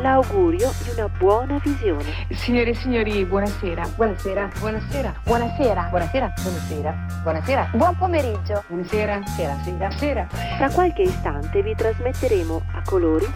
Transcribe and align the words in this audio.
l'augurio 0.00 0.72
di 0.82 0.90
una 0.90 1.08
buona 1.08 1.58
visione. 1.62 2.26
Signore 2.30 2.70
e 2.70 2.74
signori, 2.74 3.24
buonasera. 3.24 3.88
Buonasera. 3.94 4.50
Buonasera. 4.58 5.14
Buonasera. 5.24 5.88
Buonasera. 5.90 6.32
Buonasera. 6.42 7.06
Buonasera. 7.22 7.70
Buon 7.72 7.96
pomeriggio. 7.96 8.64
Buonasera. 8.68 9.20
Sera. 9.26 9.56
Sera. 9.62 9.90
Sera. 9.90 10.26
Tra 10.56 10.70
qualche 10.70 11.02
istante 11.02 11.62
vi 11.62 11.74
trasmetteremo 11.74 12.62
a 12.74 12.82
colori 12.84 13.26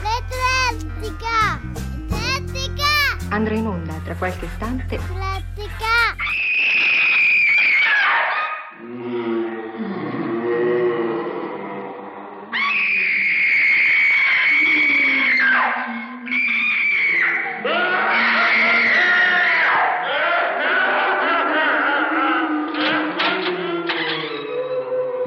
L'Eclettica! 0.00 1.60
L'Eclettica! 2.08 2.98
Andrà 3.30 3.54
in 3.54 3.66
onda 3.66 3.94
tra 4.04 4.14
qualche 4.14 4.44
istante 4.44 4.96
L'Eclettica! 4.96 6.20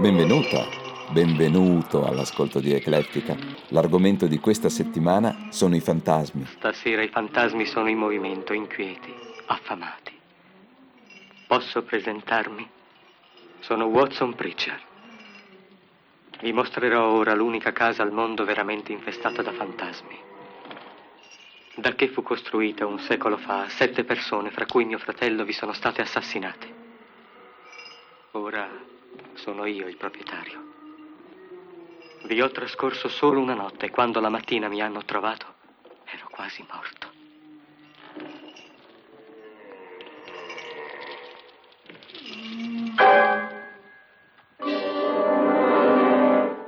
Benvenuta, 0.03 0.67
benvenuto 1.13 2.05
all'ascolto 2.05 2.59
di 2.59 2.73
Eclettica. 2.73 3.37
L'argomento 3.69 4.27
di 4.27 4.37
questa 4.37 4.67
settimana 4.67 5.47
sono 5.47 5.77
i 5.77 5.79
fantasmi. 5.79 6.45
Stasera 6.45 7.01
i 7.01 7.07
fantasmi 7.07 7.65
sono 7.65 7.87
in 7.87 7.99
movimento, 7.99 8.51
inquieti, 8.51 9.13
affamati. 9.45 10.11
Posso 11.47 11.83
presentarmi? 11.83 12.69
Sono 13.59 13.85
Watson 13.85 14.35
Pritchard. 14.35 14.81
Vi 16.41 16.51
mostrerò 16.51 17.07
ora 17.07 17.33
l'unica 17.33 17.71
casa 17.71 18.03
al 18.03 18.11
mondo 18.11 18.43
veramente 18.43 18.91
infestata 18.91 19.41
da 19.41 19.53
fantasmi. 19.53 20.19
Da 21.75 21.93
che 21.95 22.09
fu 22.09 22.23
costruita 22.23 22.85
un 22.85 22.99
secolo 22.99 23.37
fa, 23.37 23.69
sette 23.69 24.03
persone, 24.03 24.51
fra 24.51 24.65
cui 24.65 24.83
mio 24.83 24.99
fratello, 24.99 25.45
vi 25.45 25.53
sono 25.53 25.71
state 25.71 26.01
assassinate. 26.01 26.81
Ora 28.31 28.67
sono 29.43 29.65
io 29.65 29.89
il 29.89 29.97
proprietario. 29.97 30.71
Vi 32.23 32.41
ho 32.41 32.49
trascorso 32.49 33.09
solo 33.09 33.41
una 33.41 33.53
notte 33.53 33.87
e 33.87 33.89
quando 33.89 34.21
la 34.21 34.29
mattina 34.29 34.69
mi 34.69 34.81
hanno 34.81 35.03
trovato 35.03 35.55
ero 36.05 36.29
quasi 36.31 36.65
morto. 36.71 37.11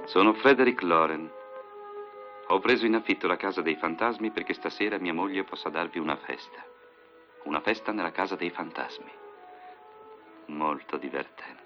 Sono 0.03 0.33
Frederick 0.33 0.81
Loren. 0.81 1.31
Ho 2.49 2.59
preso 2.59 2.85
in 2.85 2.95
affitto 2.95 3.25
la 3.27 3.37
casa 3.37 3.61
dei 3.61 3.77
fantasmi 3.77 4.31
perché 4.31 4.53
stasera 4.53 4.99
mia 4.99 5.13
moglie 5.13 5.45
possa 5.45 5.69
darvi 5.69 5.99
una 5.99 6.17
festa. 6.17 6.61
Una 7.45 7.61
festa 7.61 7.93
nella 7.93 8.11
casa 8.11 8.35
dei 8.35 8.49
fantasmi. 8.49 9.11
Molto 10.47 10.97
divertente. 10.97 11.64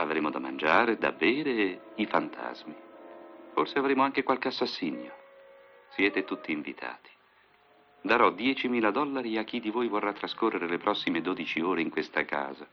Avremo 0.00 0.30
da 0.30 0.38
mangiare, 0.38 0.96
da 0.96 1.12
bere 1.12 1.92
i 1.96 2.06
fantasmi. 2.06 2.74
Forse 3.52 3.78
avremo 3.78 4.02
anche 4.02 4.22
qualche 4.22 4.48
assassinio. 4.48 5.12
Siete 5.90 6.24
tutti 6.24 6.52
invitati. 6.52 7.10
Darò 8.00 8.30
10.000 8.30 8.90
dollari 8.92 9.36
a 9.36 9.44
chi 9.44 9.60
di 9.60 9.68
voi 9.68 9.88
vorrà 9.88 10.14
trascorrere 10.14 10.66
le 10.68 10.78
prossime 10.78 11.20
12 11.20 11.60
ore 11.60 11.82
in 11.82 11.90
questa 11.90 12.24
casa. 12.24 12.66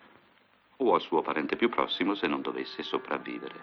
O 0.78 0.94
al 0.94 1.02
suo 1.02 1.22
parente 1.22 1.58
più 1.58 1.68
prossimo 1.68 2.16
se 2.16 2.28
non 2.28 2.42
dovesse 2.42 2.82
sopravvivere. 2.82 3.56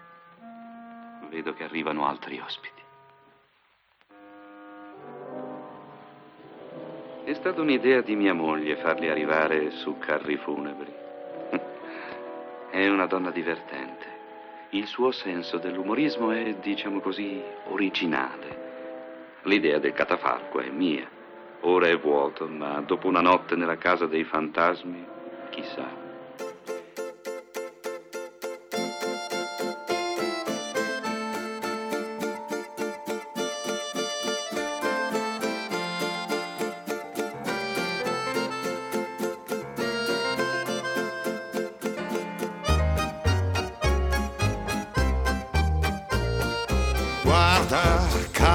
Vedo 1.31 1.55
che 1.55 1.65
arrivano 1.65 2.07
altri 2.07 2.39
ospiti. 2.39 2.83
È 7.25 7.33
stata 7.33 7.63
un'idea 7.63 8.03
di 8.03 8.15
mia 8.15 8.35
moglie 8.35 8.77
farli 8.77 9.09
arrivare 9.09 9.71
su 9.71 9.97
carri 9.97 10.37
funebri. 10.37 11.04
È 12.75 12.89
una 12.89 13.07
donna 13.07 13.31
divertente. 13.31 14.05
Il 14.71 14.89
suo 14.89 15.12
senso 15.12 15.59
dell'umorismo 15.59 16.33
è, 16.33 16.57
diciamo 16.61 16.99
così, 16.99 17.41
originale. 17.69 19.39
L'idea 19.43 19.79
del 19.79 19.93
catafalco 19.93 20.59
è 20.59 20.71
mia. 20.71 21.09
Ora 21.61 21.87
è 21.87 21.97
vuoto, 21.97 22.49
ma 22.49 22.81
dopo 22.81 23.07
una 23.07 23.21
notte 23.21 23.55
nella 23.55 23.77
casa 23.77 24.07
dei 24.07 24.25
fantasmi, 24.25 25.07
chissà. 25.51 26.04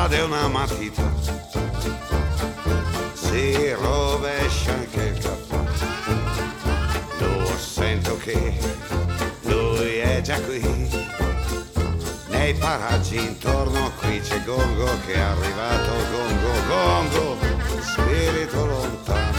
Cade 0.09 0.21
una 0.23 0.47
matita, 0.47 1.03
si 3.13 3.73
rovescia 3.73 4.73
anche 4.73 5.01
il 5.03 5.17
capo. 5.19 5.67
Lo 7.19 7.57
sento 7.57 8.17
che 8.17 8.57
lui 9.41 9.97
è 9.97 10.21
già 10.21 10.41
qui. 10.41 10.61
Nei 12.29 12.53
paraggi 12.55 13.17
intorno 13.17 13.91
qui 13.99 14.19
c'è 14.21 14.43
Gongo 14.43 14.89
che 15.05 15.13
è 15.13 15.19
arrivato, 15.19 15.91
Gongo, 16.11 16.51
Gongo, 16.67 17.37
spirito 17.81 18.65
lontano. 18.65 19.37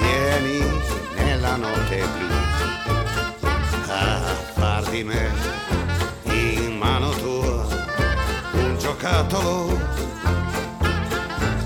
Vieni 0.00 0.64
nella 1.14 1.56
notte 1.56 2.04
blu 2.18 2.34
a 3.88 4.20
far 4.54 4.82
di 4.90 5.02
me 5.02 5.30
in 6.24 6.76
mano 6.76 7.10
tua 7.10 7.56
giocattolo. 9.06 9.78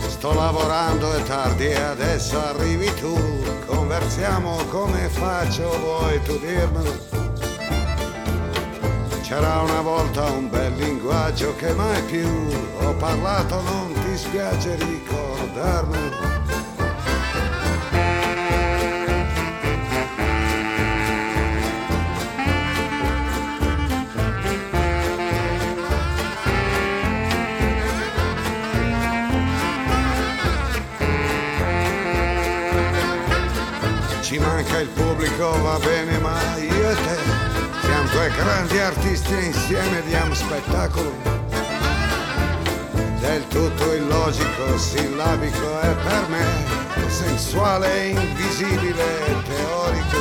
Sto 0.08 0.34
lavorando 0.34 1.12
è 1.14 1.22
tardi 1.22 1.68
e 1.68 1.80
adesso 1.80 2.38
arrivi 2.38 2.92
tu. 2.94 3.16
Conversiamo 3.64 4.56
come 4.68 5.08
faccio, 5.08 5.78
vuoi 5.78 6.22
tu 6.22 6.38
dirmelo? 6.38 7.08
C'era 9.22 9.60
una 9.60 9.80
volta 9.80 10.24
un 10.24 10.50
bel 10.50 10.74
linguaggio 10.74 11.54
che 11.56 11.72
mai 11.72 12.02
più 12.02 12.28
ho 12.80 12.92
parlato, 12.94 13.62
non 13.62 13.92
ti 13.92 14.16
spiace 14.16 14.76
ricordarmelo. 14.76 16.29
Il 34.80 34.88
pubblico, 34.88 35.60
va 35.62 35.78
bene, 35.78 36.18
ma 36.18 36.38
io 36.56 36.90
e 36.90 36.94
te 36.94 37.18
siamo 37.82 38.08
due 38.10 38.30
grandi 38.30 38.78
artisti 38.78 39.34
insieme 39.34 40.02
diamo 40.06 40.32
spettacolo. 40.32 41.12
Del 43.18 43.46
tutto 43.48 43.92
illogico, 43.92 44.78
sillabico 44.78 45.80
è 45.80 45.94
per 45.94 46.28
me, 46.28 46.46
sensuale, 47.08 48.06
invisibile 48.08 49.42
teorico. 49.46 50.18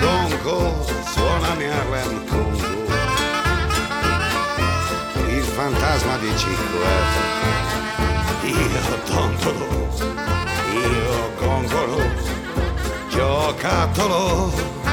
Gongo, 0.00 0.84
suonami 1.12 1.64
Harlem 1.66 2.26
Congo. 2.26 2.84
Il 5.28 5.44
fantasma 5.44 6.16
di 6.18 6.36
Cinque. 6.36 7.34
Io 8.42 9.04
dondolo, 9.06 9.88
io 10.72 11.30
gongolo, 11.38 12.35
giocattolo. 13.16 14.52
È 14.82 14.85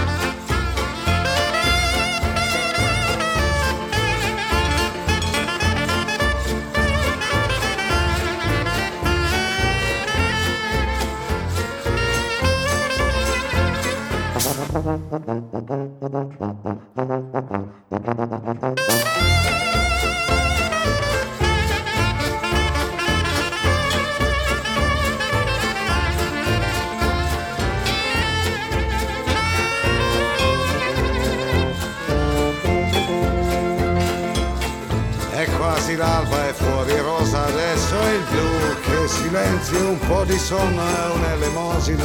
e 40.52 41.12
un'elemosina. 41.14 42.04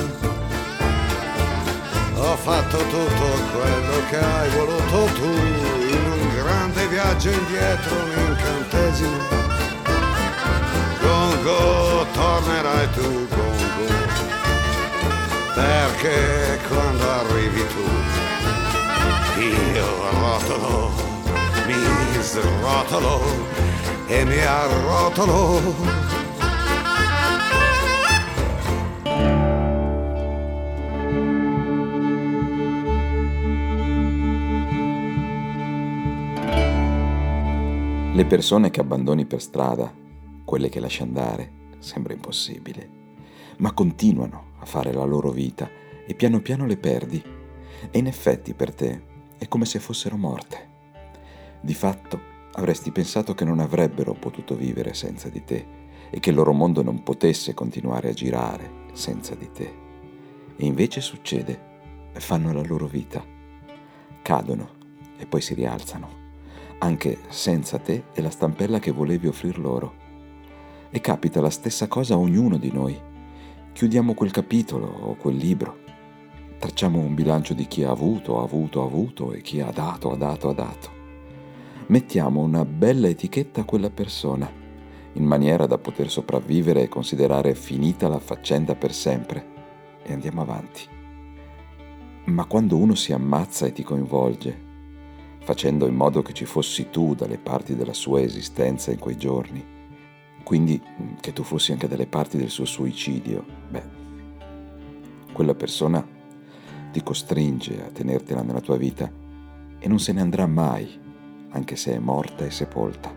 Ho 2.15 2.37
fatto 2.37 2.77
tutto 2.77 3.27
quello 3.53 4.07
che 4.09 4.19
hai 4.19 4.49
voluto 4.51 5.13
tu, 5.15 5.25
in 5.25 6.05
un 6.13 6.35
grande 6.37 6.87
viaggio 6.87 7.31
indietro, 7.31 7.97
un 7.97 8.11
incantesimo. 8.29 9.17
Gongo, 11.01 12.07
tornerai 12.13 12.91
tu, 12.93 13.27
Gongo, 13.29 13.93
perché 15.55 16.61
quando 16.69 17.11
arrivi 17.11 17.67
tu, 17.67 17.87
io 19.41 20.11
rotolo 20.13 20.93
mi 21.67 22.23
srotolo 22.23 23.21
e 24.07 24.25
mi 24.25 24.41
arrotolo. 24.41 26.28
Le 38.19 38.27
persone 38.27 38.71
che 38.71 38.81
abbandoni 38.81 39.27
per 39.27 39.41
strada, 39.41 39.95
quelle 40.45 40.69
che 40.69 40.81
lasci 40.81 41.03
andare, 41.03 41.53
sembra 41.79 42.15
impossibile, 42.15 42.91
ma 43.59 43.73
continuano 43.73 44.55
a 44.59 44.65
fare 44.65 44.93
la 44.93 45.05
loro 45.05 45.31
vita 45.31 45.71
e 46.05 46.15
piano 46.15 46.41
piano 46.41 46.67
le 46.67 46.79
perdi 46.79 47.23
e 47.89 47.97
in 47.97 48.09
effetti 48.09 48.55
per 48.55 48.75
te 48.75 49.03
è 49.39 49.47
come 49.47 49.67
se 49.67 49.79
fossero 49.79 50.17
morte. 50.17 50.69
Di 51.61 51.75
fatto 51.75 52.21
avresti 52.55 52.91
pensato 52.91 53.35
che 53.35 53.45
non 53.45 53.61
avrebbero 53.61 54.15
potuto 54.15 54.57
vivere 54.57 54.95
senza 54.95 55.29
di 55.29 55.45
te 55.45 55.67
e 56.11 56.19
che 56.19 56.31
il 56.31 56.35
loro 56.35 56.53
mondo 56.53 56.83
non 56.83 57.05
potesse 57.05 57.55
continuare 57.55 58.09
a 58.09 58.15
girare 58.15 58.87
senza 58.95 59.37
di 59.37 59.49
te. 59.53 59.75
E 60.57 60.67
invece 60.67 61.01
succede, 61.01 62.11
fanno 62.15 62.53
la 62.53 62.63
loro 62.63 62.89
vita, 62.89 63.25
cadono 64.23 64.71
e 65.17 65.25
poi 65.25 65.41
si 65.41 65.55
rialzano, 65.55 66.18
anche 66.79 67.19
senza 67.29 67.79
te 67.79 68.05
e 68.13 68.23
la 68.23 68.31
stampella 68.31 68.79
che 68.79 68.91
volevi 68.91 69.27
offrir 69.27 69.59
loro. 69.59 69.95
E 70.91 71.01
capita 71.01 71.41
la 71.41 71.51
stessa 71.51 71.87
cosa 71.87 72.15
a 72.15 72.19
ognuno 72.19 72.57
di 72.57 72.73
noi. 72.73 72.99
Chiudiamo 73.73 74.15
quel 74.15 74.31
capitolo 74.31 74.87
o 74.87 75.15
quel 75.17 75.37
libro. 75.37 75.79
Tracciamo 76.59 76.99
un 76.99 77.15
bilancio 77.15 77.55
di 77.55 77.67
chi 77.67 77.85
ha 77.85 77.91
avuto, 77.91 78.41
ha 78.41 78.43
avuto, 78.43 78.83
ha 78.83 78.85
avuto 78.85 79.33
e 79.33 79.43
chi 79.43 79.61
ha 79.61 79.71
dato, 79.71 80.11
ha 80.11 80.17
dato, 80.17 80.49
ha 80.49 80.55
dato 80.55 80.97
mettiamo 81.89 82.41
una 82.41 82.65
bella 82.65 83.09
etichetta 83.09 83.63
a 83.63 83.65
quella 83.65 83.91
persona, 83.91 84.51
in 85.15 85.25
maniera 85.25 85.67
da 85.67 85.79
poter 85.79 86.11
sopravvivere 86.11 86.83
e 86.83 86.89
considerare 86.89 87.55
finita 87.55 88.09
la 88.09 88.19
faccenda 88.19 88.75
per 88.75 88.93
sempre, 88.93 89.57
e 90.03 90.13
andiamo 90.13 90.43
avanti. 90.43 90.83
Ma 92.27 92.45
quando 92.45 92.77
uno 92.77 92.95
si 92.95 93.13
ammazza 93.13 93.67
e 93.67 93.73
ti 93.73 93.83
coinvolge, 93.83 94.67
facendo 95.49 95.87
in 95.87 95.95
modo 95.95 96.21
che 96.21 96.35
ci 96.35 96.45
fossi 96.45 96.91
tu 96.91 97.15
dalle 97.15 97.39
parti 97.39 97.75
della 97.75 97.95
sua 97.95 98.21
esistenza 98.21 98.91
in 98.91 98.99
quei 98.99 99.17
giorni, 99.17 99.65
quindi 100.45 100.79
che 101.21 101.33
tu 101.33 101.43
fossi 101.43 101.73
anche 101.73 101.89
dalle 101.89 102.07
parti 102.07 102.37
del 102.37 102.51
suo 102.51 102.67
suicidio, 102.67 103.47
beh, 103.71 103.83
quella 105.33 105.55
persona 105.55 106.07
ti 106.93 107.03
costringe 107.03 107.83
a 107.83 107.89
tenertela 107.89 108.43
nella 108.43 108.61
tua 108.61 108.77
vita 108.77 109.11
e 109.79 109.89
non 109.89 109.99
se 109.99 110.13
ne 110.13 110.21
andrà 110.21 110.47
mai 110.47 111.01
anche 111.49 111.77
se 111.77 111.95
è 111.95 111.99
morta 111.99 112.45
e 112.45 112.51
sepolta. 112.51 113.11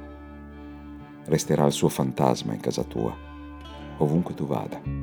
Resterà 1.25 1.65
il 1.65 1.73
suo 1.73 1.89
fantasma 1.89 2.53
in 2.53 2.61
casa 2.61 2.83
tua, 2.83 3.13
ovunque 3.97 4.33
tu 4.35 4.45
vada. 4.45 5.00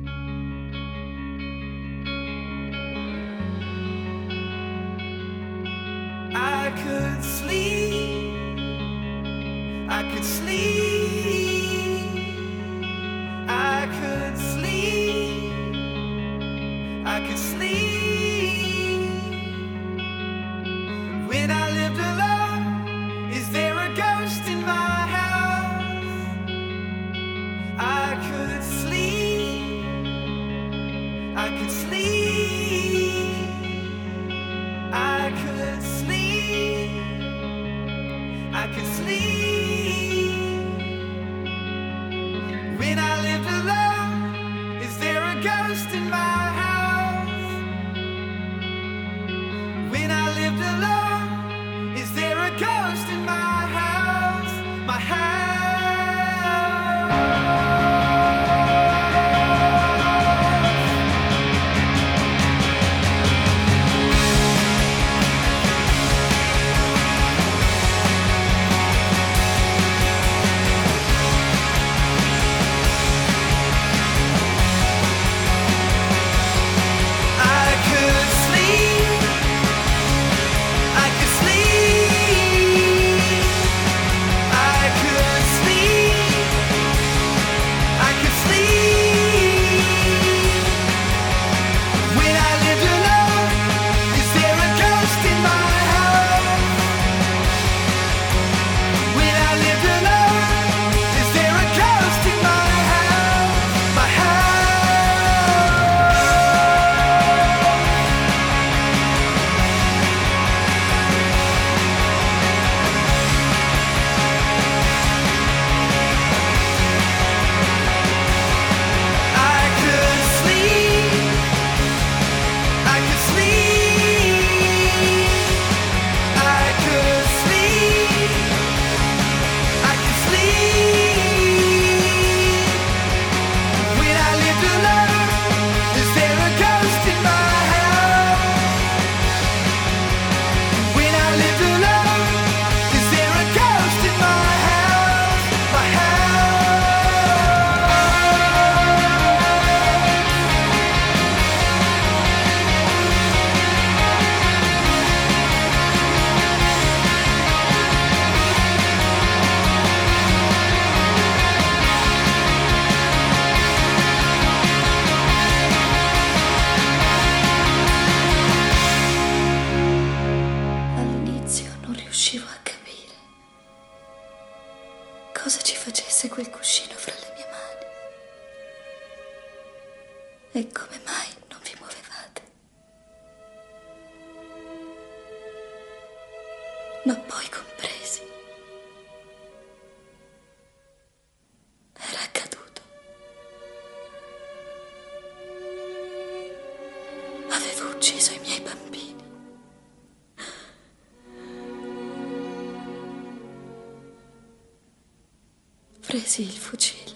Presi 206.09 206.41
il 206.41 206.49
fucile. 206.49 207.11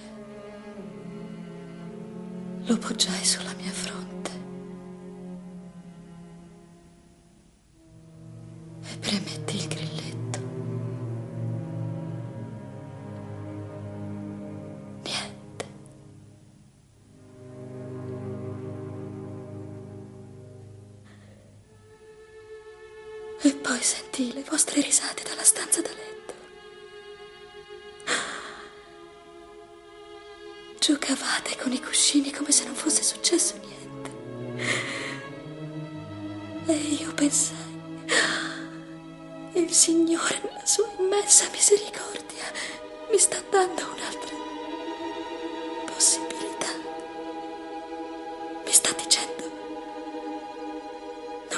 Lo 2.66 2.78
poggiai 2.78 3.26
sulla 3.26 3.52
mia 3.58 3.72
fronte. 3.72 4.03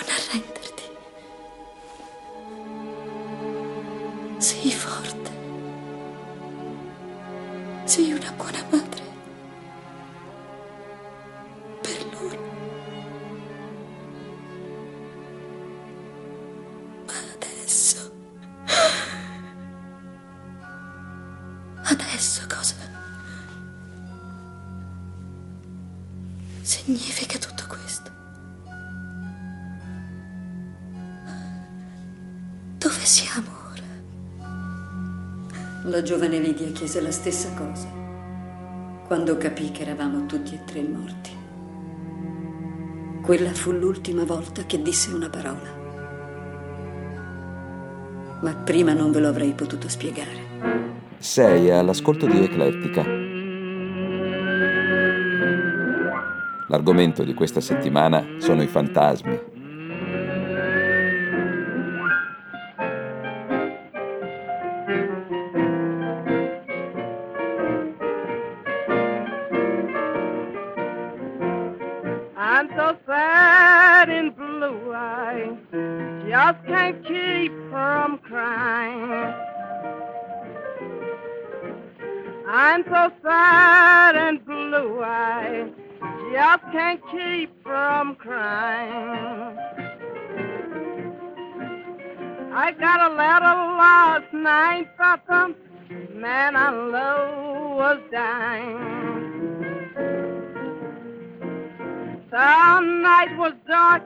Non 0.05 0.15
arrenderti. 0.15 0.54
La 35.95 36.01
giovane 36.01 36.39
Lidia 36.39 36.69
chiese 36.73 36.99
la 36.99 37.09
stessa 37.09 37.53
cosa 37.53 37.87
quando 39.07 39.37
capì 39.37 39.71
che 39.71 39.83
eravamo 39.83 40.25
tutti 40.25 40.53
e 40.53 40.59
tre 40.65 40.81
morti. 40.81 41.29
Quella 43.21 43.53
fu 43.53 43.71
l'ultima 43.71 44.25
volta 44.25 44.65
che 44.65 44.81
disse 44.81 45.13
una 45.13 45.29
parola. 45.29 45.73
Ma 48.41 48.55
prima 48.55 48.91
non 48.91 49.11
ve 49.11 49.21
lo 49.21 49.29
avrei 49.29 49.53
potuto 49.53 49.87
spiegare. 49.87 51.15
Sei 51.17 51.71
all'ascolto 51.71 52.25
di 52.25 52.43
Eclettica. 52.43 53.05
L'argomento 56.67 57.23
di 57.23 57.33
questa 57.33 57.61
settimana 57.61 58.35
sono 58.39 58.61
i 58.61 58.67
fantasmi. 58.67 59.54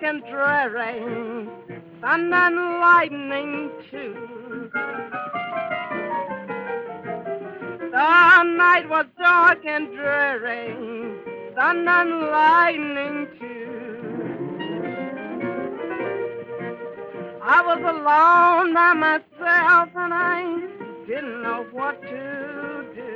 And 0.09 0.23
dreary, 0.23 1.47
thunder 2.01 2.35
and 2.35 2.79
lightning 2.79 3.69
too. 3.91 4.71
The 7.91 8.43
night 8.43 8.89
was 8.89 9.05
dark 9.19 9.63
and 9.67 9.87
dreary, 9.95 10.73
thunder 11.55 11.91
and 11.91 12.21
lightning 12.31 13.27
too. 13.37 13.59
I 17.43 17.61
was 17.61 17.79
alone 17.79 18.73
by 18.73 18.93
myself 18.93 19.89
and 19.95 20.11
I 20.11 20.41
didn't 21.05 21.43
know 21.43 21.67
what 21.71 22.01
to 22.01 22.85
do. 22.95 23.09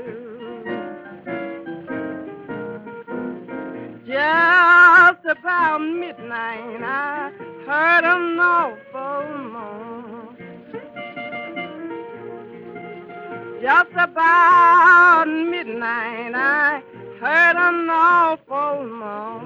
Just 4.05 5.02
about 5.43 5.79
midnight, 5.79 6.81
I 6.81 7.31
heard 7.65 8.05
an 8.05 8.39
awful 8.39 9.23
moan. 9.51 10.37
Just 13.61 13.91
about 13.91 15.25
midnight, 15.27 16.33
I 16.33 16.81
heard 17.19 17.57
an 17.57 17.89
awful 17.89 18.87
moan. 18.87 19.43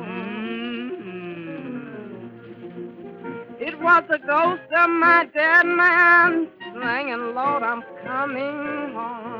It 3.60 3.80
was 3.82 4.04
the 4.08 4.20
ghost 4.20 4.72
of 4.78 4.90
my 4.92 5.26
dead 5.34 5.66
man 5.66 6.48
singing, 6.74 7.34
Lord, 7.34 7.64
I'm 7.64 7.84
coming 8.06 8.94
home. 8.94 9.37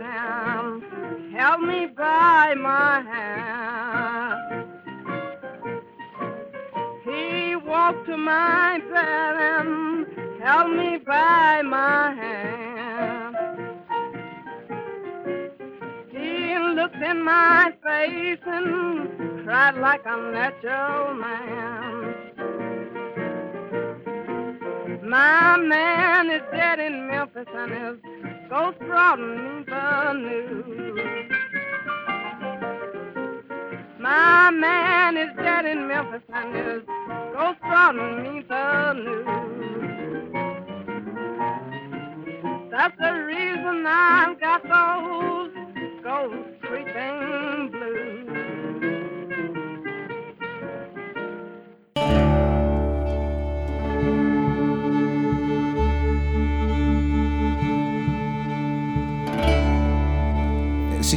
Bed 0.00 0.08
and 0.08 1.32
held 1.34 1.62
me 1.62 1.86
by 1.86 2.54
my 2.54 3.00
hand. 3.02 4.66
He 7.04 7.56
walked 7.56 8.06
to 8.06 8.16
my 8.16 8.80
bed 8.90 9.36
and 9.36 10.06
held 10.40 10.76
me 10.76 10.98
by 10.98 11.62
my 11.62 12.14
hand. 12.14 13.36
He 16.10 16.58
looked 16.58 16.96
in 16.96 17.22
my 17.22 17.72
face 17.82 18.38
and 18.46 19.44
cried 19.44 19.78
like 19.78 20.02
a 20.04 20.16
natural 20.32 21.14
man. 21.14 22.14
My 25.02 25.56
man 25.56 26.30
is 26.30 26.42
dead 26.52 26.78
in 26.80 27.08
Memphis 27.08 27.46
and 27.54 27.70
his 27.72 28.17
ghost 28.48 28.78
brought 28.78 29.18
me 29.18 29.64
the 29.66 30.12
news. 30.14 31.30
My 34.00 34.50
man 34.50 35.16
is 35.18 35.28
dead 35.36 35.66
in 35.66 35.86
Memphis 35.86 36.22
and 36.32 36.54
his 36.54 36.82
ghost 37.34 37.60
brought 37.60 37.94
me 37.94 38.42
the 38.48 38.92
news. 38.94 39.28
That's 42.70 42.96
the 42.98 43.12
reason 43.26 43.84
I've 43.86 44.40
got 44.40 44.62
those 44.62 45.50
ghost 46.02 46.48
creeping 46.62 47.37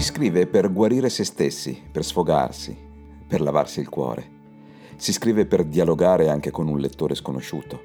Scrive 0.02 0.48
per 0.48 0.74
guarire 0.74 1.10
se 1.10 1.24
stessi, 1.24 1.80
per 1.92 2.04
sfogarsi, 2.04 2.76
per 3.28 3.40
lavarsi 3.40 3.82
il 3.82 3.88
cuore. 3.88 4.40
Si 4.96 5.14
scrive 5.14 5.46
per 5.46 5.64
dialogare 5.64 6.28
anche 6.28 6.50
con 6.50 6.68
un 6.68 6.80
lettore 6.80 7.14
sconosciuto. 7.14 7.80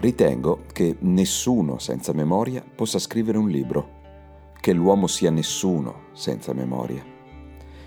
Ritengo 0.00 0.62
che 0.72 0.96
nessuno 1.00 1.78
senza 1.78 2.14
memoria 2.14 2.64
possa 2.74 2.98
scrivere 2.98 3.36
un 3.36 3.50
libro, 3.50 4.00
che 4.58 4.72
l'uomo 4.72 5.06
sia 5.06 5.30
nessuno 5.30 6.04
senza 6.12 6.54
memoria. 6.54 7.04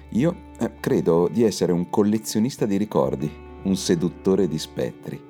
Io 0.09 0.35
eh, 0.59 0.79
credo 0.79 1.27
di 1.31 1.43
essere 1.43 1.71
un 1.71 1.89
collezionista 1.89 2.67
di 2.67 2.77
ricordi, 2.77 3.31
un 3.63 3.75
seduttore 3.75 4.47
di 4.47 4.59
spettri. 4.59 5.21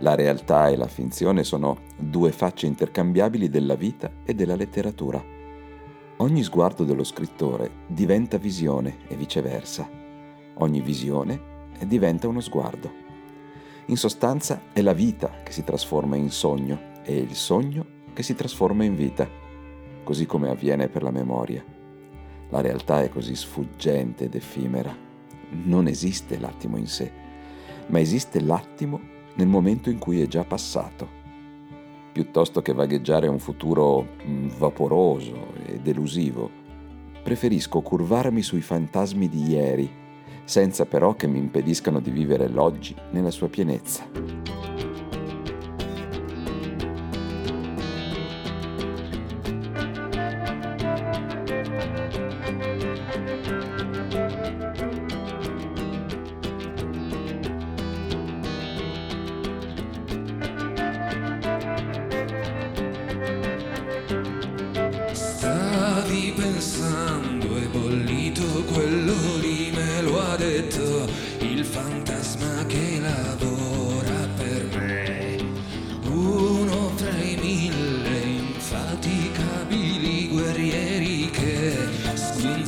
La 0.00 0.14
realtà 0.14 0.68
e 0.68 0.76
la 0.76 0.88
finzione 0.88 1.44
sono 1.44 1.78
due 1.96 2.30
facce 2.30 2.66
intercambiabili 2.66 3.48
della 3.48 3.74
vita 3.74 4.10
e 4.24 4.34
della 4.34 4.54
letteratura. 4.54 5.33
Ogni 6.18 6.44
sguardo 6.44 6.84
dello 6.84 7.02
scrittore 7.02 7.70
diventa 7.88 8.38
visione 8.38 8.98
e 9.08 9.16
viceversa. 9.16 9.90
Ogni 10.58 10.80
visione 10.80 11.72
diventa 11.84 12.28
uno 12.28 12.40
sguardo. 12.40 12.88
In 13.86 13.96
sostanza 13.96 14.62
è 14.72 14.80
la 14.80 14.92
vita 14.92 15.42
che 15.42 15.50
si 15.50 15.64
trasforma 15.64 16.14
in 16.14 16.30
sogno 16.30 16.92
e 17.02 17.16
il 17.16 17.34
sogno 17.34 17.84
che 18.12 18.22
si 18.22 18.36
trasforma 18.36 18.84
in 18.84 18.94
vita, 18.94 19.28
così 20.04 20.24
come 20.24 20.48
avviene 20.48 20.88
per 20.88 21.02
la 21.02 21.10
memoria. 21.10 21.64
La 22.50 22.60
realtà 22.60 23.02
è 23.02 23.08
così 23.08 23.34
sfuggente 23.34 24.24
ed 24.24 24.36
effimera. 24.36 24.96
Non 25.64 25.88
esiste 25.88 26.38
l'attimo 26.38 26.76
in 26.76 26.86
sé, 26.86 27.10
ma 27.88 27.98
esiste 27.98 28.40
l'attimo 28.40 29.00
nel 29.34 29.48
momento 29.48 29.90
in 29.90 29.98
cui 29.98 30.22
è 30.22 30.28
già 30.28 30.44
passato. 30.44 31.22
Piuttosto 32.12 32.62
che 32.62 32.72
vagheggiare 32.72 33.26
un 33.26 33.40
futuro 33.40 34.06
mm, 34.24 34.50
vaporoso 34.58 35.53
e 35.66 35.80
delusivo, 35.80 36.50
preferisco 37.22 37.80
curvarmi 37.80 38.42
sui 38.42 38.60
fantasmi 38.60 39.28
di 39.28 39.48
ieri, 39.48 39.90
senza 40.44 40.84
però 40.84 41.14
che 41.14 41.26
mi 41.26 41.38
impediscano 41.38 42.00
di 42.00 42.10
vivere 42.10 42.48
l'oggi 42.48 42.94
nella 43.10 43.30
sua 43.30 43.48
pienezza. 43.48 44.63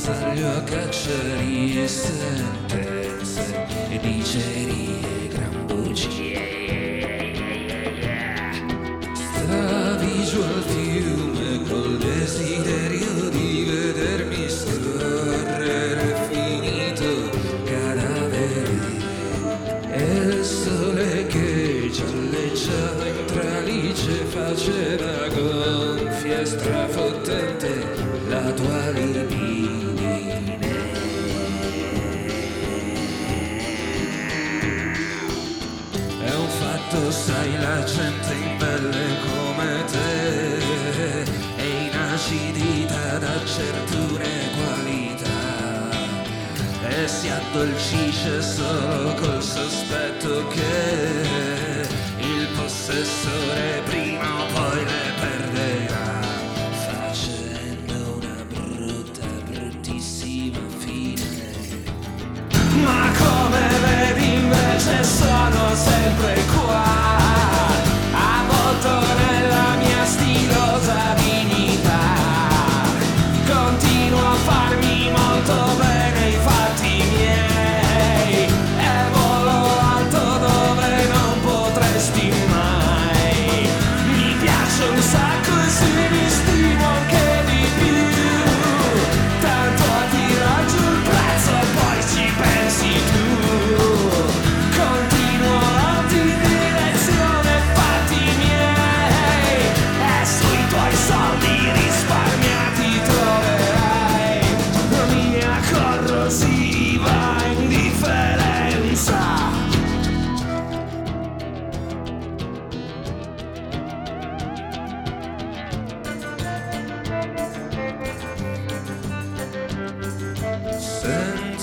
Sguinzaglio 0.07 0.47
a 0.47 0.61
cacciarie, 0.63 1.85
sentenze 1.85 3.67
e 3.89 3.99
dicerie, 3.99 4.76
pelle 38.57 39.07
come 39.25 39.83
te. 39.85 40.57
È 41.55 41.63
inacidita 41.63 43.17
da 43.17 43.45
certure 43.45 44.29
qualità. 44.55 45.89
E 46.87 47.07
si 47.07 47.29
addolcisce 47.29 48.41
solo 48.41 49.13
col 49.15 49.43
sospetto 49.43 50.47
che 50.47 51.87
il 52.19 52.47
possessore 52.55 53.81
prima 53.85 53.96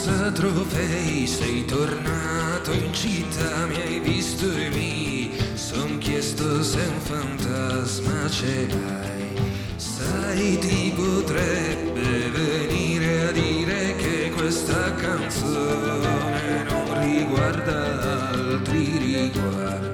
Senza 0.05 0.31
trofei 0.33 1.27
sei 1.27 1.65
tornato 1.65 2.73
in 2.73 2.93
città, 2.93 3.65
mi 3.65 3.81
hai 3.81 4.01
visto 4.01 4.45
e 4.53 4.69
mi 4.69 5.31
son 5.55 5.97
chiesto 5.97 6.63
se 6.63 6.79
un 6.81 7.01
fantasma 7.01 8.29
ce 8.29 8.67
l'hai. 8.69 9.33
Sai, 9.77 10.59
ti 10.59 10.93
potrebbe 10.95 12.29
venire 12.29 13.29
a 13.29 13.33
dire 13.33 13.97
che 13.97 14.31
questa 14.37 14.93
canzone 14.93 16.65
non 16.65 17.01
riguarda 17.01 18.29
altri, 18.29 18.99
riguarda 18.99 19.94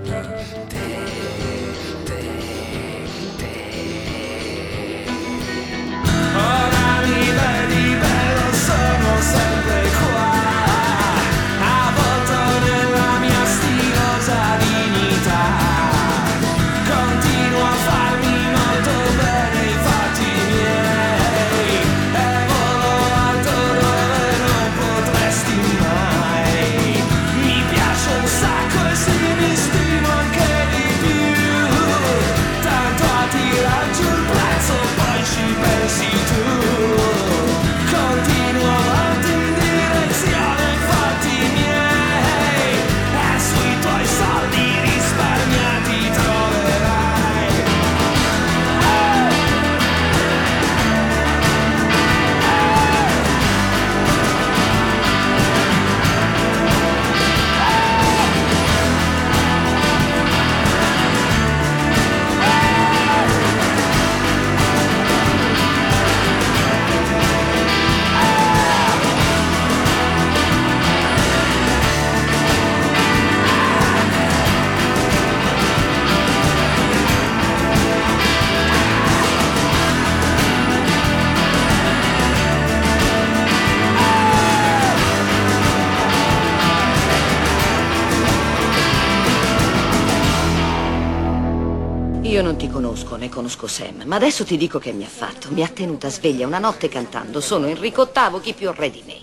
Io 92.30 92.42
non 92.42 92.56
ti 92.56 92.68
conosco, 92.68 93.16
né 93.16 93.28
conosco 93.28 93.66
Sam, 93.66 94.04
ma 94.04 94.14
adesso 94.14 94.44
ti 94.44 94.56
dico 94.56 94.78
che 94.78 94.92
mi 94.92 95.02
ha 95.02 95.08
fatto. 95.08 95.50
Mi 95.50 95.64
ha 95.64 95.68
tenuta 95.68 96.08
sveglia 96.08 96.46
una 96.46 96.60
notte 96.60 96.88
cantando. 96.88 97.40
Sono 97.40 97.66
Enrico 97.66 98.04
VIII, 98.04 98.40
chi 98.40 98.54
più 98.54 98.70
re 98.70 98.88
di 98.88 99.02
me. 99.04 99.20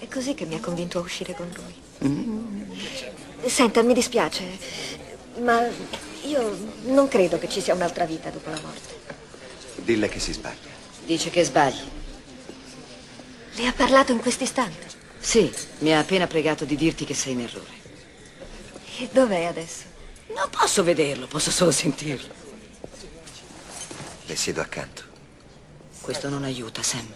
È 0.00 0.06
così 0.06 0.34
che 0.34 0.44
mi 0.44 0.54
ha 0.54 0.60
convinto 0.60 0.98
a 0.98 1.00
uscire 1.00 1.32
con 1.32 1.50
lui. 1.54 2.06
Mm. 2.06 2.72
Senta, 3.46 3.80
mi 3.82 3.94
dispiace, 3.94 4.44
ma 5.38 5.66
io 6.26 6.58
non 6.88 7.08
credo 7.08 7.38
che 7.38 7.48
ci 7.48 7.62
sia 7.62 7.72
un'altra 7.72 8.04
vita 8.04 8.28
dopo 8.28 8.50
la 8.50 8.60
morte. 8.62 8.94
Dille 9.76 10.10
che 10.10 10.18
si 10.18 10.34
sbaglia. 10.34 10.68
Dice 11.06 11.30
che 11.30 11.42
sbagli. 11.42 11.88
Le 13.54 13.66
ha 13.66 13.72
parlato 13.72 14.12
in 14.12 14.20
quest'istante? 14.20 14.88
Sì, 15.18 15.50
mi 15.78 15.94
ha 15.94 16.00
appena 16.00 16.26
pregato 16.26 16.66
di 16.66 16.76
dirti 16.76 17.06
che 17.06 17.14
sei 17.14 17.32
in 17.32 17.40
errore. 17.40 17.82
E 18.98 19.08
dov'è 19.10 19.44
adesso? 19.44 19.92
Non 20.34 20.50
posso 20.50 20.82
vederlo, 20.82 21.26
posso 21.28 21.50
solo 21.50 21.70
sentirlo. 21.70 22.34
Le 24.26 24.36
siedo 24.36 24.60
accanto. 24.60 25.02
Questo 26.00 26.28
non 26.28 26.42
aiuta, 26.42 26.82
Sam. 26.82 27.06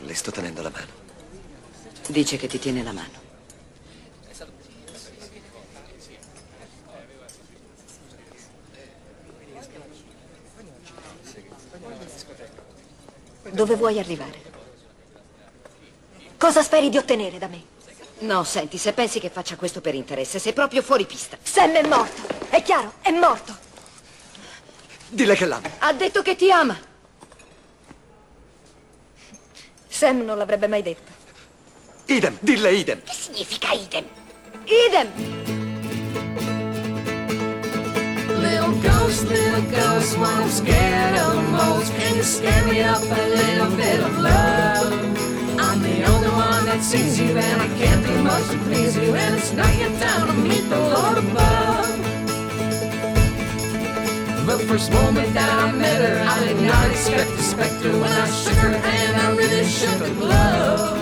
Le 0.00 0.14
sto 0.14 0.30
tenendo 0.30 0.62
la 0.62 0.70
mano. 0.70 1.04
Dice 2.08 2.36
che 2.38 2.46
ti 2.46 2.58
tiene 2.58 2.82
la 2.82 2.92
mano. 2.92 3.24
Dove 13.50 13.76
vuoi 13.76 13.98
arrivare? 13.98 14.42
Cosa 16.36 16.62
speri 16.62 16.88
di 16.88 16.98
ottenere 16.98 17.38
da 17.38 17.48
me? 17.48 17.75
No, 18.18 18.44
senti, 18.44 18.78
se 18.78 18.92
pensi 18.94 19.20
che 19.20 19.28
faccia 19.28 19.56
questo 19.56 19.80
per 19.80 19.94
interesse, 19.94 20.38
sei 20.38 20.54
proprio 20.54 20.80
fuori 20.80 21.04
pista. 21.04 21.36
Sam 21.42 21.72
è 21.72 21.86
morto. 21.86 22.22
È 22.48 22.62
chiaro, 22.62 22.94
è 23.02 23.10
morto. 23.10 23.56
Dille 25.08 25.34
che 25.34 25.44
l'ama. 25.44 25.68
Ha 25.78 25.92
detto 25.92 26.22
che 26.22 26.34
ti 26.34 26.50
ama. 26.50 26.78
Sam 29.86 30.24
non 30.24 30.38
l'avrebbe 30.38 30.66
mai 30.66 30.82
detto. 30.82 31.12
Idem, 32.06 32.38
dille 32.40 32.72
idem. 32.72 33.02
Che 33.02 33.12
significa 33.12 33.72
idem? 33.72 34.04
Idem! 34.64 35.12
Little 38.40 38.72
ghost, 38.80 39.28
little 39.28 39.62
ghost, 39.70 40.16
what 40.16 40.30
I'm 40.30 40.50
scared 40.50 41.18
of 41.18 41.48
most. 41.50 41.92
Can 41.96 42.14
you 42.16 42.22
scare 42.22 42.64
me 42.66 42.82
up 42.82 43.02
a 43.02 43.26
little 43.28 43.76
bit 43.76 44.00
of 44.00 44.18
love? 44.18 45.15
I'm 45.76 45.82
the 45.82 46.04
only 46.04 46.28
one 46.30 46.64
that 46.64 46.82
sees 46.82 47.20
you, 47.20 47.36
and 47.36 47.60
I 47.60 47.68
can't 47.76 48.02
do 48.06 48.22
much 48.22 48.48
to 48.48 48.56
please 48.64 48.96
you. 48.96 49.14
And 49.14 49.34
it's 49.36 49.52
not 49.52 49.68
your 49.76 49.90
time 50.00 50.26
to 50.28 50.32
meet 50.32 50.64
the 50.70 50.78
Lord 50.78 51.18
above. 51.18 51.86
The 54.46 54.58
first 54.66 54.90
moment 54.90 55.34
that 55.34 55.50
I 55.50 55.72
met 55.72 56.00
her, 56.00 56.24
I 56.24 56.44
did 56.46 56.62
not 56.62 56.90
expect 56.90 57.30
a 57.30 57.42
specter. 57.42 57.92
When 57.92 58.04
I 58.04 58.26
shook 58.30 58.56
her 58.56 58.78
hand, 58.78 59.16
I 59.20 59.36
really 59.36 59.66
shook 59.66 60.00
a 60.00 60.14
glove. 60.14 60.96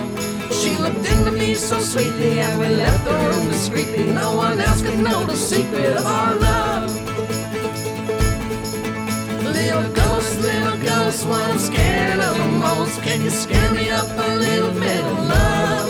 She 0.51 0.75
looked 0.75 1.07
into 1.09 1.31
me 1.31 1.55
so 1.55 1.79
sweetly, 1.79 2.41
and 2.41 2.59
we 2.59 2.67
left 2.67 3.05
the 3.05 3.13
room 3.13 3.47
discreetly. 3.47 4.07
No 4.11 4.35
one 4.35 4.59
else 4.59 4.81
could 4.81 4.99
know 4.99 5.23
the 5.23 5.37
secret 5.37 5.95
of 5.95 6.05
our 6.05 6.35
love. 6.35 6.94
Little 9.65 9.91
ghost, 9.93 10.39
little 10.41 10.77
ghost, 10.77 11.25
what 11.25 11.41
I'm 11.41 11.57
scared 11.57 12.19
of 12.19 12.37
the 12.37 12.45
most. 12.45 13.01
Can 13.01 13.23
you 13.23 13.31
scare 13.31 13.71
me 13.73 13.89
up 13.89 14.05
a 14.05 14.35
little 14.35 14.71
bit 14.79 15.03
of 15.03 15.17
love? 15.27 15.89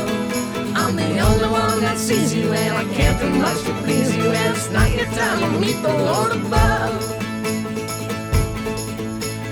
I'm 0.77 0.95
the 0.95 1.19
only 1.19 1.49
one 1.49 1.81
that 1.81 1.97
sees 1.97 2.33
you, 2.33 2.53
and 2.53 2.73
I 2.73 2.85
can't 2.93 3.19
do 3.19 3.29
much 3.37 3.61
to 3.63 3.73
please 3.83 4.15
you. 4.15 4.31
And 4.31 4.55
it's 4.55 4.71
not 4.71 4.89
your 4.95 5.07
time 5.07 5.39
to 5.41 5.59
meet 5.59 5.75
the 5.81 5.93
Lord 5.93 6.31
above. 6.37 7.03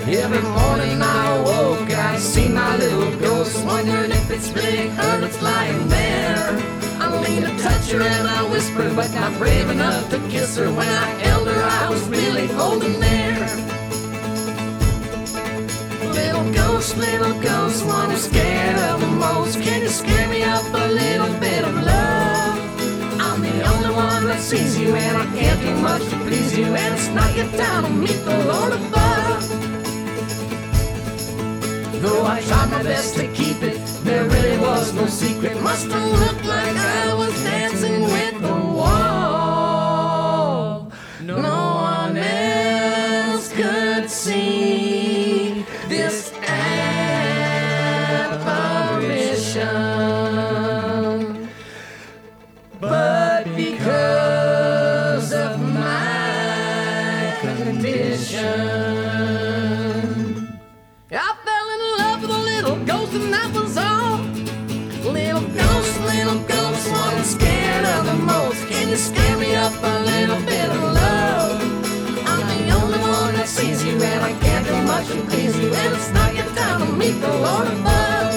Every 0.08 0.42
morning 0.42 1.02
I 1.02 1.36
awoke, 1.40 1.92
I 1.92 2.18
see 2.18 2.48
my 2.48 2.78
little 2.78 3.12
ghost, 3.20 3.62
wondering 3.66 4.12
if 4.12 4.32
it's 4.32 4.50
really 4.52 4.88
her 4.88 5.20
that's 5.20 5.42
lying 5.42 5.90
there. 5.90 6.48
I 7.02 7.20
lean 7.20 7.42
to 7.42 7.58
touch 7.62 7.92
her 7.92 8.02
and 8.02 8.28
I 8.30 8.50
whisper, 8.50 8.90
but 8.96 9.14
not 9.14 9.38
brave 9.38 9.70
enough 9.70 10.10
to 10.12 10.20
kiss 10.30 10.56
her. 10.56 10.72
When 10.72 10.88
I 10.88 11.08
held 11.26 11.46
her, 11.50 11.62
I 11.62 11.90
was 11.90 12.08
really 12.08 12.48
holding 12.48 13.02
there. 13.02 13.83
Little 16.13 16.52
ghost, 16.54 16.97
little 16.97 17.34
ghost, 17.41 17.86
what 17.86 18.10
I'm 18.10 18.17
scared 18.17 18.78
of 18.78 19.02
the 19.02 19.08
most. 19.08 19.60
Can 19.62 19.82
you 19.82 19.89
scare 19.89 20.28
me 20.30 20.43
up 20.43 20.63
a 20.73 20.88
little 20.88 21.34
bit 21.39 21.63
of 21.63 21.73
love? 21.73 22.60
I'm 23.19 23.41
the 23.41 23.63
only 23.73 23.89
one 23.95 24.26
that 24.28 24.39
sees 24.39 24.78
you, 24.78 24.95
and 24.95 25.17
I 25.17 25.26
can't 25.38 25.60
do 25.62 25.76
much 25.82 26.04
to 26.10 26.17
please 26.17 26.58
you. 26.58 26.65
And 26.65 26.93
it's 26.95 27.08
not 27.10 27.36
your 27.36 27.47
time 27.52 27.84
to 27.84 27.89
meet 27.89 28.23
the 28.26 28.38
Lord 28.45 28.73
above. 28.73 29.43
Though 32.02 32.26
I 32.26 32.41
tried 32.41 32.69
my 32.69 32.84
best 32.84 33.15
to 33.15 33.28
keep 33.34 33.63
it, 33.63 33.80
there 34.04 34.26
really 34.26 34.58
was 34.58 34.93
no 34.93 35.08
secret. 35.08 35.60
Must 35.62 35.88
have 35.88 36.19
looked 36.19 36.45
like 36.45 36.76
I 36.76 37.13
was 37.13 37.34
dancing 37.43 38.04
with 38.04 38.41
the 38.41 38.56
wall. 38.78 39.23
No 41.21 41.38
can't 75.13 75.30
do 75.30 75.30
much 75.30 75.30
to 75.30 75.30
please 75.30 75.58
you. 75.60 75.73
And 75.73 75.95
it's 75.95 76.12
not 76.12 76.34
your 76.36 76.45
time 76.56 76.86
to 76.86 76.91
meet 76.93 77.19
the 77.19 77.28
Lord 77.28 77.67
above. 77.67 78.34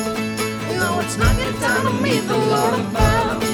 No, 0.76 1.00
it's 1.00 1.16
not 1.16 1.36
your 1.38 1.52
time 1.60 1.84
to 1.86 1.92
meet 2.02 2.26
the 2.26 2.36
Lord 2.36 2.74
above. 2.74 3.44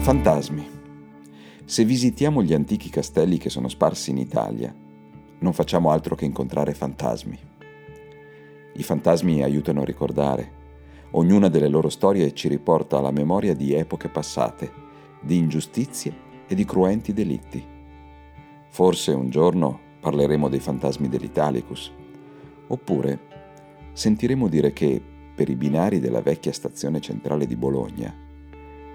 Fantasmi. 0.00 0.72
Se 1.64 1.84
visitiamo 1.84 2.42
gli 2.42 2.52
antichi 2.52 2.90
castelli 2.90 3.38
che 3.38 3.48
sono 3.48 3.68
sparsi 3.68 4.10
in 4.10 4.18
Italia, 4.18 4.74
non 5.38 5.52
facciamo 5.54 5.90
altro 5.90 6.14
che 6.14 6.26
incontrare 6.26 6.74
fantasmi. 6.74 7.38
I 8.74 8.82
fantasmi 8.82 9.42
aiutano 9.42 9.80
a 9.80 9.84
ricordare. 9.84 10.63
Ognuna 11.16 11.48
delle 11.48 11.68
loro 11.68 11.90
storie 11.90 12.34
ci 12.34 12.48
riporta 12.48 12.98
alla 12.98 13.12
memoria 13.12 13.54
di 13.54 13.72
epoche 13.72 14.08
passate, 14.08 14.72
di 15.20 15.36
ingiustizie 15.36 16.12
e 16.48 16.56
di 16.56 16.64
cruenti 16.64 17.12
delitti. 17.12 17.64
Forse 18.68 19.12
un 19.12 19.30
giorno 19.30 19.78
parleremo 20.00 20.48
dei 20.48 20.58
fantasmi 20.58 21.08
dell'Italicus, 21.08 21.92
oppure 22.66 23.20
sentiremo 23.92 24.48
dire 24.48 24.72
che, 24.72 25.00
per 25.34 25.48
i 25.48 25.54
binari 25.54 26.00
della 26.00 26.20
vecchia 26.20 26.52
stazione 26.52 27.00
centrale 27.00 27.46
di 27.46 27.54
Bologna, 27.54 28.12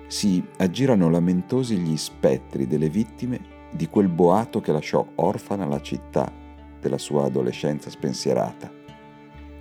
si 0.07 0.43
aggirano 0.57 1.09
lamentosi 1.09 1.77
gli 1.77 1.95
spettri 1.95 2.67
delle 2.67 2.89
vittime 2.89 3.39
di 3.71 3.87
quel 3.87 4.09
boato 4.09 4.59
che 4.59 4.73
lasciò 4.73 5.07
orfana 5.15 5.65
la 5.65 5.81
città 5.81 6.29
della 6.81 6.97
sua 6.97 7.25
adolescenza 7.25 7.89
spensierata, 7.89 8.78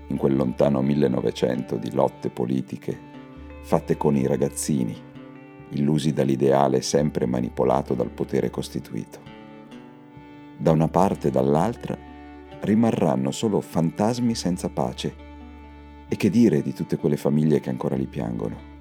in 0.08 0.16
quel 0.16 0.36
lontano 0.36 0.82
1900 0.82 1.76
di 1.76 1.92
lotte 1.92 2.30
politiche 2.30 3.06
fatte 3.62 3.96
con 3.96 4.16
i 4.16 4.26
ragazzini, 4.26 4.96
illusi 5.70 6.12
dall'ideale 6.12 6.80
sempre 6.80 7.26
manipolato 7.26 7.94
dal 7.94 8.10
potere 8.10 8.50
costituito. 8.50 9.20
Da 10.56 10.70
una 10.70 10.88
parte 10.88 11.28
e 11.28 11.30
dall'altra 11.30 11.96
rimarranno 12.60 13.30
solo 13.30 13.60
fantasmi 13.60 14.34
senza 14.34 14.68
pace. 14.70 15.26
E 16.08 16.16
che 16.16 16.30
dire 16.30 16.62
di 16.62 16.72
tutte 16.72 16.96
quelle 16.96 17.18
famiglie 17.18 17.60
che 17.60 17.68
ancora 17.68 17.94
li 17.94 18.06
piangono? 18.06 18.76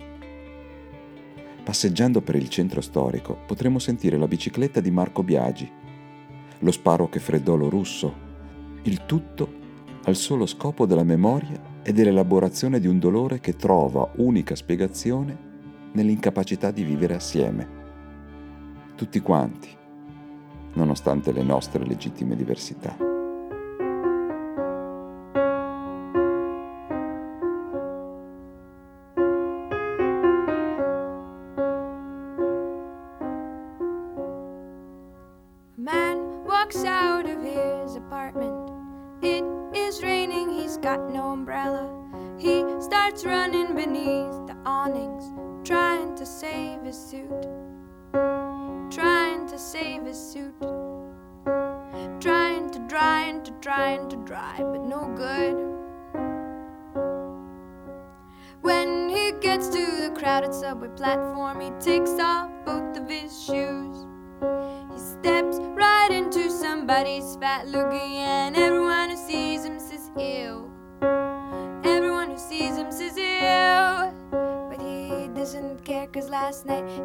Passeggiando 1.63 2.21
per 2.21 2.35
il 2.35 2.47
centro 2.47 2.79
storico 2.79 3.39
potremo 3.45 3.79
sentire 3.79 4.17
la 4.17 4.27
bicicletta 4.27 4.79
di 4.79 4.89
Marco 4.89 5.21
Biagi, 5.21 5.69
lo 6.59 6.71
sparo 6.71 7.09
che 7.09 7.19
freddò 7.19 7.55
lo 7.55 7.67
russo, 7.67 8.15
il 8.83 9.05
tutto 9.05 9.65
al 10.07 10.15
solo 10.15 10.45
scopo 10.45 10.85
della 10.85 11.03
memoria 11.03 11.59
e 11.83 11.91
dell'elaborazione 11.91 12.79
di 12.79 12.87
un 12.87 12.97
dolore 12.97 13.41
che 13.41 13.57
trova 13.57 14.09
unica 14.15 14.55
spiegazione 14.55 15.37
nell'incapacità 15.91 16.71
di 16.71 16.83
vivere 16.83 17.15
assieme. 17.15 17.67
Tutti 18.95 19.19
quanti, 19.19 19.69
nonostante 20.75 21.33
le 21.33 21.43
nostre 21.43 21.85
legittime 21.85 22.37
diversità. 22.37 23.16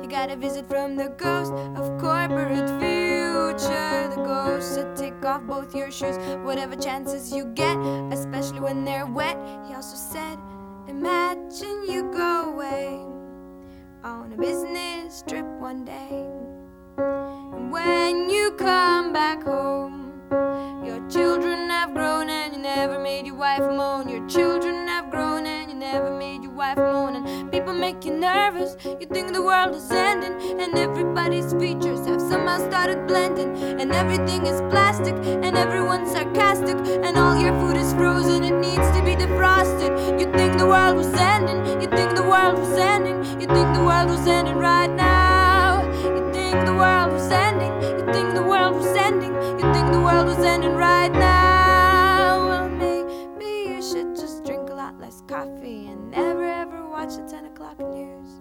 He 0.00 0.06
got 0.06 0.30
a 0.30 0.36
visit 0.36 0.68
from 0.68 0.96
the 0.96 1.08
ghost 1.10 1.52
of 1.52 1.98
corporate 2.00 2.68
future. 2.80 4.08
The 4.08 4.22
ghost 4.24 4.74
said, 4.74 4.96
Take 4.96 5.24
off 5.24 5.42
both 5.42 5.74
your 5.74 5.90
shoes, 5.90 6.18
whatever 6.44 6.76
chances 6.76 7.32
you 7.32 7.46
get, 7.54 7.76
especially 8.10 8.60
when 8.60 8.84
they're 8.84 9.06
wet. 9.06 9.36
He 9.66 9.74
also 9.74 9.96
said, 9.96 10.38
Imagine 10.88 11.84
you 11.88 12.10
go 12.12 12.52
away 12.52 13.00
on 14.04 14.32
a 14.32 14.36
business 14.36 15.22
trip 15.28 15.46
one 15.60 15.84
day. 15.84 16.26
And 16.98 17.70
when 17.70 18.28
you 18.28 18.52
come 18.58 19.12
back 19.12 19.42
home, 19.44 20.20
your 20.84 21.08
children 21.08 21.70
have 21.70 21.94
grown 21.94 22.28
and 22.28 22.54
you 22.54 22.60
never 22.60 22.98
made 22.98 23.26
your 23.26 23.36
wife 23.36 23.60
moan. 23.60 24.08
Your 24.08 24.26
children 24.28 24.88
have 24.88 25.10
grown 25.10 25.46
and 25.46 25.70
you 25.70 25.76
never 25.76 26.10
made 26.10 26.42
your 26.42 26.52
wife 26.52 26.78
moan. 26.78 27.16
And 27.16 27.26
people 27.62 27.74
make 27.74 28.04
you 28.04 28.12
nervous. 28.12 28.76
You 28.84 29.06
think 29.06 29.32
the 29.32 29.40
world 29.40 29.76
is 29.76 29.88
ending, 29.88 30.60
and 30.60 30.76
everybody's 30.76 31.52
features 31.52 32.04
have 32.08 32.20
somehow 32.20 32.58
started 32.58 33.06
blending. 33.06 33.50
And 33.80 33.92
everything 33.92 34.46
is 34.46 34.60
plastic, 34.62 35.14
and 35.14 35.56
everyone's 35.56 36.10
sarcastic. 36.10 36.76
And 37.06 37.16
all 37.16 37.36
your 37.36 37.54
food 37.60 37.76
is 37.76 37.92
frozen, 37.94 38.42
it 38.42 38.58
needs 38.58 38.88
to 38.96 39.00
be 39.04 39.14
defrosted. 39.14 39.92
You 40.18 40.26
think 40.32 40.58
the 40.58 40.66
world 40.66 40.96
was 40.96 41.14
ending, 41.14 41.80
you 41.80 41.88
think 41.88 42.16
the 42.16 42.24
world 42.24 42.58
was 42.58 42.76
ending, 42.76 43.18
you 43.40 43.46
think 43.46 43.68
the 43.76 43.84
world 43.84 44.10
was 44.10 44.26
ending 44.26 44.56
right 44.56 44.90
now. 44.90 45.84
You 46.02 46.32
think 46.32 46.66
the 46.66 46.74
world 46.74 47.12
was 47.12 47.30
ending, 47.30 47.74
you 47.98 48.12
think 48.12 48.34
the 48.34 48.42
world 48.42 48.74
was 48.74 48.96
ending, 48.96 49.34
you 49.60 49.72
think 49.72 49.92
the 49.92 50.00
world 50.00 50.26
was 50.26 50.38
ending 50.38 50.74
right 50.74 51.12
now. 51.12 51.51
Watch 57.02 57.16
the 57.16 57.28
10 57.28 57.46
o'clock 57.46 57.80
news. 57.80 58.31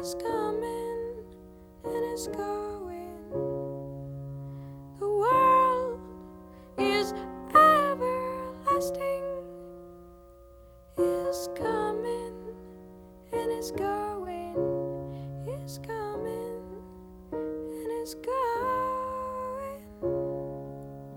Is 0.00 0.16
coming 0.16 1.24
and 1.84 2.04
is 2.14 2.28
going. 2.28 3.18
The 4.98 5.06
world 5.06 6.00
is 6.78 7.12
everlasting, 7.52 9.24
is 10.96 11.50
coming 11.54 12.32
and 13.32 13.50
is 13.58 13.72
going, 13.72 14.56
is 15.62 15.78
coming 15.86 16.64
and 17.72 17.90
is 18.02 18.16
going. 18.16 18.38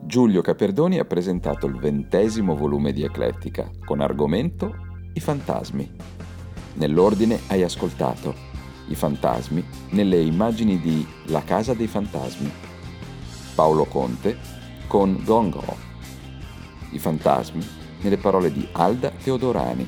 Giulio 0.05 0.41
Caperdoni 0.41 0.99
ha 0.99 1.05
presentato 1.05 1.67
il 1.67 1.77
ventesimo 1.77 2.55
volume 2.55 2.91
di 2.91 3.03
Eclettica 3.03 3.71
con 3.85 4.01
argomento 4.01 4.75
I 5.13 5.21
fantasmi. 5.21 5.89
Nell'ordine 6.75 7.39
hai 7.47 7.63
ascoltato 7.63 8.52
I 8.87 8.95
fantasmi 8.95 9.63
nelle 9.89 10.21
immagini 10.21 10.79
di 10.79 11.05
La 11.25 11.43
casa 11.43 11.73
dei 11.73 11.87
fantasmi, 11.87 12.51
Paolo 13.55 13.85
Conte 13.85 14.37
con 14.87 15.21
Gong 15.23 15.55
Ho, 15.55 15.77
I 16.91 16.99
fantasmi 16.99 17.65
nelle 18.01 18.17
parole 18.17 18.51
di 18.51 18.67
Alda 18.73 19.09
Teodorani, 19.09 19.87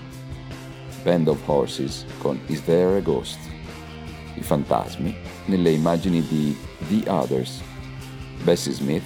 Band 1.03 1.27
of 1.27 1.41
Horses 1.45 2.05
con 2.19 2.39
Is 2.47 2.63
There 2.63 2.97
a 2.97 3.01
Ghost, 3.01 3.37
I 4.35 4.41
fantasmi 4.41 5.15
nelle 5.45 5.71
immagini 5.71 6.21
di 6.25 6.57
The 6.87 7.09
Others, 7.09 7.61
Bessie 8.43 8.71
Smith 8.73 9.03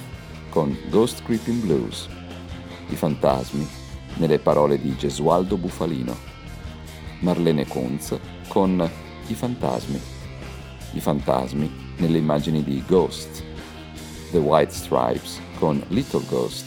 con 0.50 0.76
Ghost 0.88 1.22
Creeping 1.24 1.60
Blues, 1.62 2.08
I 2.88 2.94
fantasmi 2.94 3.66
nelle 4.16 4.38
parole 4.38 4.80
di 4.80 4.96
Gesualdo 4.96 5.56
Bufalino, 5.56 6.16
Marlene 7.20 7.66
Kunz 7.66 8.18
con 8.48 8.88
I 9.30 9.34
fantasmi, 9.34 10.00
I 10.94 11.00
fantasmi 11.00 11.70
nelle 11.98 12.18
immagini 12.18 12.64
di 12.64 12.82
Ghost, 12.84 13.44
The 14.32 14.38
White 14.38 14.72
Stripes 14.72 15.40
con 15.56 15.80
Little 15.88 16.24
Ghost, 16.28 16.64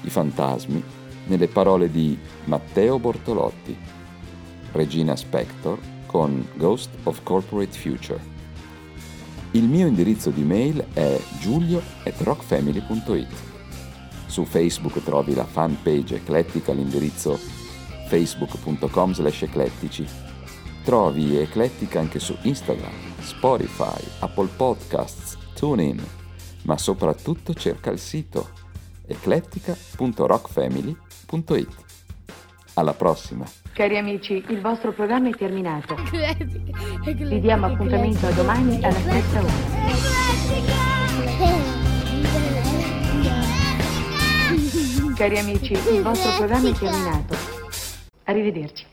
I 0.00 0.10
fantasmi 0.10 0.82
nelle 1.26 1.46
parole 1.46 1.88
di 1.88 2.18
Matteo 2.46 2.98
Bortolotti, 2.98 3.76
Regina 4.72 5.14
Spector 5.14 5.78
con 6.06 6.44
Ghost 6.54 6.90
of 7.04 7.22
Corporate 7.22 7.78
Future. 7.78 8.20
Il 9.52 9.68
mio 9.68 9.86
indirizzo 9.86 10.30
di 10.30 10.42
mail 10.42 10.84
è 10.92 11.20
giulio 11.38 11.80
at 12.04 12.20
rockfamily.it. 12.20 13.28
Su 14.26 14.44
Facebook 14.44 15.04
trovi 15.04 15.34
la 15.34 15.44
fanpage 15.44 16.16
eclettica 16.16 16.72
all'indirizzo 16.72 17.38
facebook.com 18.08 19.12
slash 19.12 19.42
eclettici. 19.42 20.29
Trovi 20.84 21.36
Eclettica 21.36 22.00
anche 22.00 22.18
su 22.18 22.36
Instagram, 22.42 23.20
Spotify, 23.20 24.02
Apple 24.20 24.48
Podcasts, 24.56 25.36
TuneIn, 25.54 26.02
ma 26.62 26.78
soprattutto 26.78 27.52
cerca 27.54 27.90
il 27.90 27.98
sito 27.98 28.48
eclettica.rockfamily.it. 29.06 31.74
Alla 32.74 32.94
prossima! 32.94 33.44
Cari 33.72 33.98
amici, 33.98 34.44
il 34.48 34.60
vostro 34.60 34.92
programma 34.92 35.28
è 35.28 35.32
terminato. 35.32 35.96
Vi 37.04 37.40
diamo 37.40 37.66
appuntamento 37.66 38.26
a 38.26 38.30
domani 38.30 38.82
alla 38.82 38.98
stessa 38.98 39.40
ora. 39.40 39.52
Cari 45.14 45.38
amici, 45.38 45.72
il 45.72 46.02
vostro 46.02 46.30
programma 46.36 46.68
è 46.68 46.72
terminato. 46.72 47.36
Arrivederci. 48.24 48.86